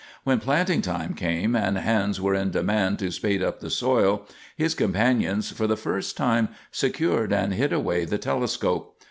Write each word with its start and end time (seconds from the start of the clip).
When 0.23 0.39
planting 0.39 0.81
time 0.81 1.13
came, 1.13 1.55
and 1.55 1.77
hands 1.77 2.19
were 2.19 2.33
in 2.33 2.49
demand 2.49 2.97
to 2.97 3.11
spade 3.11 3.43
up 3.43 3.59
the 3.59 3.69
soil, 3.69 4.25
his 4.57 4.73
companions 4.73 5.51
for 5.51 5.67
the 5.67 5.77
first 5.77 6.17
time 6.17 6.49
secured 6.71 7.31
and 7.31 7.53
hid 7.53 7.71
away 7.71 8.05
the 8.05 8.17
telescope. 8.17 8.97